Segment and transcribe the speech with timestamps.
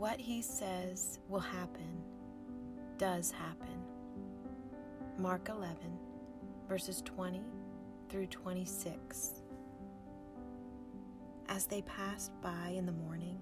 [0.00, 2.00] what he says will happen
[2.96, 3.82] does happen.
[5.18, 5.76] Mark 11,
[6.66, 7.42] verses 20
[8.08, 9.42] through 26.
[11.50, 13.38] As they passed by in the morning,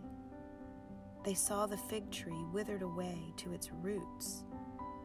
[1.25, 4.43] they saw the fig tree withered away to its roots.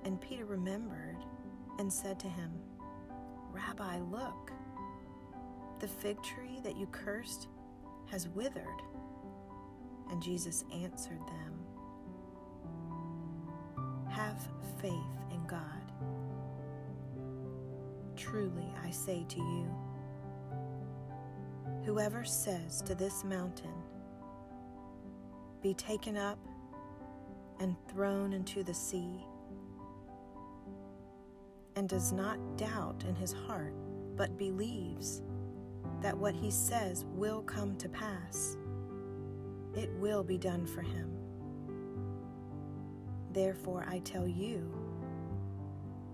[0.05, 1.23] And Peter remembered
[1.77, 2.51] and said to him,
[3.51, 4.51] Rabbi, look,
[5.77, 7.47] the fig tree that you cursed
[8.09, 8.81] has withered.
[10.09, 11.53] And Jesus answered them,
[14.09, 14.41] Have
[14.81, 14.93] faith
[15.31, 15.61] in God.
[18.15, 19.75] Truly I say to you,
[21.85, 23.73] whoever says to this mountain,
[25.61, 26.39] Be taken up
[27.59, 29.25] and thrown into the sea,
[31.75, 33.73] and does not doubt in his heart,
[34.15, 35.21] but believes
[36.01, 38.57] that what he says will come to pass,
[39.75, 41.17] it will be done for him.
[43.31, 44.71] Therefore, I tell you,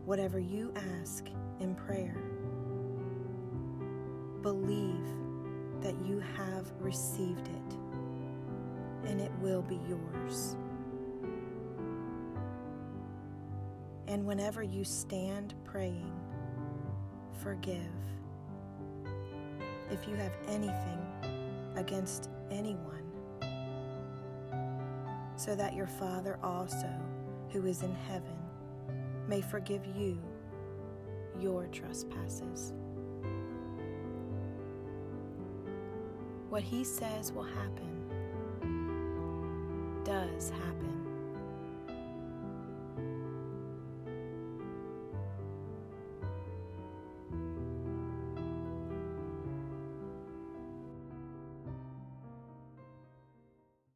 [0.06, 1.26] whatever you ask
[1.60, 2.16] in prayer,
[4.42, 5.06] believe
[5.82, 7.76] that you have received it,
[9.10, 10.56] and it will be yours.
[14.08, 16.12] And whenever you stand praying,
[17.44, 17.78] forgive
[19.92, 21.00] if you have anything
[21.76, 23.09] against anyone,
[25.40, 26.94] so that your Father also,
[27.54, 28.36] who is in heaven,
[29.26, 30.22] may forgive you
[31.40, 32.74] your trespasses.
[36.50, 38.04] What he says will happen
[40.04, 41.09] does happen.